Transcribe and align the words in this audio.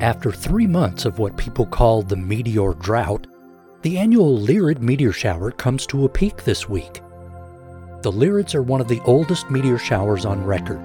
After 0.00 0.32
three 0.32 0.66
months 0.66 1.04
of 1.04 1.18
what 1.18 1.36
people 1.36 1.66
call 1.66 2.00
the 2.00 2.16
meteor 2.16 2.72
drought, 2.72 3.26
the 3.82 3.98
annual 3.98 4.38
Lyrid 4.38 4.80
meteor 4.80 5.12
shower 5.12 5.50
comes 5.50 5.86
to 5.88 6.06
a 6.06 6.08
peak 6.08 6.42
this 6.42 6.66
week. 6.70 7.02
The 8.00 8.10
Lyrids 8.10 8.54
are 8.54 8.62
one 8.62 8.80
of 8.80 8.88
the 8.88 9.02
oldest 9.04 9.50
meteor 9.50 9.76
showers 9.76 10.24
on 10.24 10.42
record, 10.42 10.80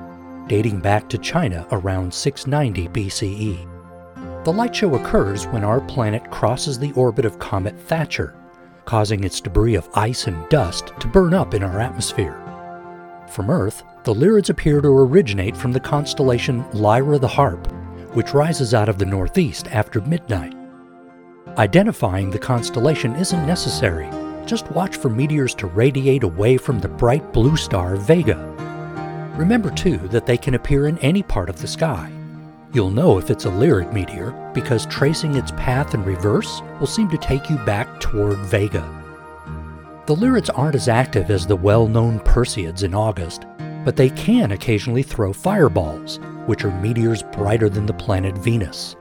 dating 0.49 0.81
back 0.81 1.07
to 1.07 1.17
China 1.17 1.65
around 1.71 2.13
690 2.13 2.89
BCE. 2.89 4.43
The 4.43 4.51
light 4.51 4.75
show 4.75 4.95
occurs 4.95 5.47
when 5.47 5.63
our 5.63 5.79
planet 5.79 6.29
crosses 6.29 6.77
the 6.77 6.91
orbit 6.91 7.23
of 7.23 7.39
Comet 7.39 7.79
Thatcher, 7.79 8.35
causing 8.83 9.23
its 9.23 9.39
debris 9.39 9.75
of 9.75 9.89
ice 9.93 10.27
and 10.27 10.47
dust 10.49 10.91
to 10.99 11.07
burn 11.07 11.33
up 11.33 11.53
in 11.53 11.63
our 11.63 11.79
atmosphere. 11.79 12.37
From 13.29 13.49
Earth, 13.49 13.81
the 14.03 14.13
Lyrids 14.13 14.49
appear 14.49 14.81
to 14.81 14.89
originate 14.89 15.55
from 15.55 15.71
the 15.71 15.79
constellation 15.79 16.65
Lyra 16.73 17.17
the 17.17 17.29
Harp, 17.29 17.65
which 18.15 18.33
rises 18.33 18.73
out 18.73 18.89
of 18.89 18.97
the 18.97 19.05
northeast 19.05 19.67
after 19.67 20.01
midnight. 20.01 20.55
Identifying 21.57 22.31
the 22.31 22.39
constellation 22.39 23.15
isn't 23.15 23.45
necessary, 23.45 24.09
just 24.45 24.69
watch 24.71 24.95
for 24.97 25.09
meteors 25.09 25.53
to 25.55 25.67
radiate 25.67 26.23
away 26.23 26.57
from 26.57 26.79
the 26.79 26.87
bright 26.87 27.31
blue 27.31 27.55
star 27.55 27.95
Vega. 27.95 28.37
Remember, 29.37 29.69
too, 29.69 29.97
that 30.09 30.25
they 30.25 30.37
can 30.37 30.55
appear 30.55 30.87
in 30.87 30.97
any 30.99 31.21
part 31.21 31.49
of 31.49 31.61
the 31.61 31.67
sky. 31.67 32.11
You'll 32.73 32.89
know 32.89 33.17
if 33.17 33.29
it's 33.29 33.45
a 33.45 33.49
Lyrid 33.49 33.93
meteor 33.93 34.31
because 34.53 34.85
tracing 34.85 35.35
its 35.35 35.51
path 35.51 35.93
in 35.93 36.03
reverse 36.03 36.61
will 36.79 36.87
seem 36.87 37.09
to 37.09 37.17
take 37.17 37.49
you 37.49 37.57
back 37.59 37.99
toward 37.99 38.37
Vega. 38.39 38.83
The 40.05 40.15
Lyrids 40.15 40.49
aren't 40.53 40.75
as 40.75 40.87
active 40.87 41.31
as 41.31 41.47
the 41.47 41.55
well 41.55 41.87
known 41.87 42.19
Perseids 42.19 42.83
in 42.83 42.93
August, 42.93 43.45
but 43.85 43.95
they 43.95 44.09
can 44.09 44.51
occasionally 44.51 45.03
throw 45.03 45.31
fireballs, 45.31 46.19
which 46.47 46.65
are 46.65 46.81
meteors 46.81 47.23
brighter 47.23 47.69
than 47.69 47.85
the 47.85 47.93
planet 47.93 48.37
Venus. 48.39 48.95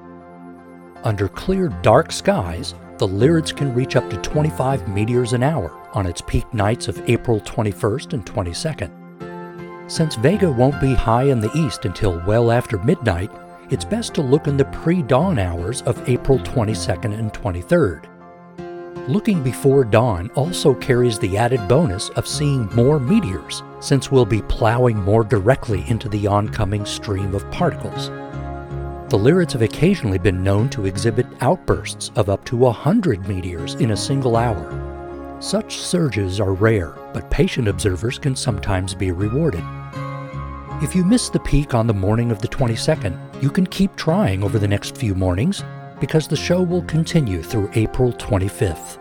Under 1.03 1.27
clear, 1.27 1.69
dark 1.83 2.13
skies, 2.13 2.75
the 2.99 3.09
Lyrids 3.09 3.55
can 3.55 3.75
reach 3.75 3.97
up 3.97 4.09
to 4.11 4.17
25 4.19 4.87
meteors 4.89 5.33
an 5.33 5.43
hour 5.43 5.73
on 5.95 6.07
its 6.07 6.21
peak 6.21 6.53
nights 6.55 6.87
of 6.87 7.03
April 7.09 7.41
21st 7.41 8.13
and 8.13 8.25
22nd. 8.25 9.91
Since 9.91 10.15
Vega 10.17 10.51
won't 10.51 10.81
be 10.81 10.95
high 10.95 11.25
in 11.25 11.41
the 11.41 11.51
east 11.57 11.85
until 11.85 12.23
well 12.27 12.53
after 12.53 12.79
midnight, 12.79 13.31
it's 13.71 13.85
best 13.85 14.15
to 14.15 14.23
look 14.23 14.47
in 14.47 14.57
the 14.57 14.65
pre 14.67 15.03
dawn 15.03 15.39
hours 15.39 15.83
of 15.83 16.09
April 16.09 16.39
22nd 16.39 17.19
and 17.19 17.33
23rd. 17.33 18.14
Looking 19.07 19.43
before 19.43 19.85
dawn 19.85 20.31
also 20.35 20.73
carries 20.73 21.19
the 21.19 21.37
added 21.37 21.69
bonus 21.69 22.09
of 22.11 22.27
seeing 22.27 22.75
more 22.75 22.99
meteors, 22.99 23.63
since 23.79 24.11
we'll 24.11 24.25
be 24.25 24.41
plowing 24.41 24.97
more 24.97 25.23
directly 25.23 25.85
into 25.89 26.09
the 26.09 26.27
oncoming 26.27 26.87
stream 26.87 27.35
of 27.35 27.49
particles. 27.51 28.09
The 29.11 29.19
Lyrids 29.19 29.53
have 29.53 29.61
occasionally 29.61 30.17
been 30.17 30.43
known 30.43 30.71
to 30.71 30.87
exhibit 30.87 31.27
outbursts 31.43 32.13
of 32.17 32.31
up 32.31 32.47
to 32.47 32.57
100 32.57 33.29
meteors 33.29 33.75
in 33.75 33.91
a 33.91 33.97
single 33.97 34.37
hour. 34.37 35.39
Such 35.39 35.81
surges 35.81 36.41
are 36.41 36.55
rare, 36.55 36.97
but 37.13 37.31
patient 37.31 37.69
observers 37.69 38.19
can 38.19 38.35
sometimes 38.35 38.95
be 38.95 39.13
rewarded. 39.13 39.65
If 40.83 40.97
you 40.97 41.05
miss 41.05 41.29
the 41.29 41.41
peak 41.41 41.75
on 41.75 41.87
the 41.87 41.93
morning 41.93 42.31
of 42.31 42.41
the 42.41 42.49
22nd, 42.49 43.43
you 43.43 43.51
can 43.51 43.67
keep 43.67 43.95
trying 43.97 44.43
over 44.43 44.59
the 44.59 44.67
next 44.67 44.97
few 44.97 45.15
mornings 45.15 45.63
because 46.05 46.29
the 46.29 46.37
show 46.37 46.61
will 46.61 46.83
continue 46.83 47.43
through 47.43 47.71
April 47.73 48.13
25th. 48.13 48.99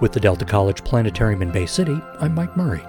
With 0.00 0.12
the 0.12 0.20
Delta 0.20 0.44
College 0.44 0.84
Planetarium 0.84 1.42
in 1.42 1.50
Bay 1.50 1.66
City, 1.66 2.00
I'm 2.20 2.32
Mike 2.32 2.56
Murray. 2.56 2.80